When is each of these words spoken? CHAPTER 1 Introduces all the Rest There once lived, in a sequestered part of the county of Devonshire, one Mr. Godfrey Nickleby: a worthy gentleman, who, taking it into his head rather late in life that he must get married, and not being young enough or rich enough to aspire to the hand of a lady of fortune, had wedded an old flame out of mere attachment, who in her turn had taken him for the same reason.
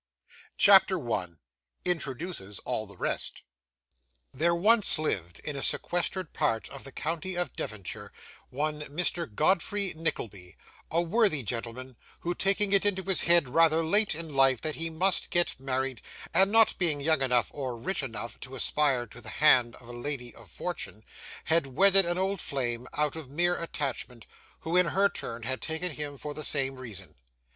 CHAPTER 0.57 0.97
1 0.97 1.37
Introduces 1.85 2.57
all 2.65 2.87
the 2.87 2.97
Rest 2.97 3.43
There 4.33 4.55
once 4.55 4.97
lived, 4.97 5.37
in 5.43 5.55
a 5.55 5.61
sequestered 5.61 6.33
part 6.33 6.67
of 6.69 6.83
the 6.85 6.91
county 6.91 7.35
of 7.37 7.55
Devonshire, 7.55 8.11
one 8.49 8.81
Mr. 8.85 9.31
Godfrey 9.31 9.93
Nickleby: 9.95 10.57
a 10.89 11.03
worthy 11.03 11.43
gentleman, 11.43 11.97
who, 12.21 12.33
taking 12.33 12.73
it 12.73 12.83
into 12.83 13.03
his 13.03 13.21
head 13.21 13.49
rather 13.49 13.83
late 13.85 14.15
in 14.15 14.33
life 14.33 14.59
that 14.61 14.73
he 14.73 14.89
must 14.89 15.29
get 15.29 15.59
married, 15.59 16.01
and 16.33 16.51
not 16.51 16.79
being 16.79 16.99
young 16.99 17.21
enough 17.21 17.51
or 17.53 17.77
rich 17.77 18.01
enough 18.01 18.39
to 18.39 18.55
aspire 18.55 19.05
to 19.05 19.21
the 19.21 19.29
hand 19.29 19.75
of 19.75 19.87
a 19.87 19.93
lady 19.93 20.33
of 20.33 20.49
fortune, 20.49 21.05
had 21.43 21.67
wedded 21.67 22.07
an 22.07 22.17
old 22.17 22.41
flame 22.41 22.87
out 22.93 23.15
of 23.15 23.29
mere 23.29 23.55
attachment, 23.61 24.25
who 24.61 24.75
in 24.75 24.87
her 24.87 25.09
turn 25.09 25.43
had 25.43 25.61
taken 25.61 25.91
him 25.91 26.17
for 26.17 26.33
the 26.33 26.43
same 26.43 26.77
reason. 26.77 27.13